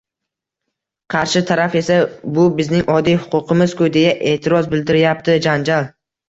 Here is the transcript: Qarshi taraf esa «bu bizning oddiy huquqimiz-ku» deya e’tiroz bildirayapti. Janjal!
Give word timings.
Qarshi 1.13 1.41
taraf 1.51 1.75
esa 1.81 1.97
«bu 2.37 2.45
bizning 2.61 2.89
oddiy 2.95 3.19
huquqimiz-ku» 3.27 3.91
deya 3.99 4.15
e’tiroz 4.33 4.71
bildirayapti. 4.73 5.39
Janjal! 5.49 5.93